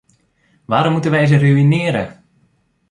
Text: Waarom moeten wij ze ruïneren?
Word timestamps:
Waarom 0.65 0.91
moeten 0.91 1.11
wij 1.11 1.25
ze 1.25 1.37
ruïneren? 1.37 2.23